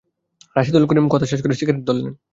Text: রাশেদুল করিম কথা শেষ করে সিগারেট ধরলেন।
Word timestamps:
রাশেদুল 0.55 0.83
করিম 0.89 1.05
কথা 1.13 1.25
শেষ 1.31 1.39
করে 1.43 1.53
সিগারেট 1.59 1.83
ধরলেন। 1.87 2.07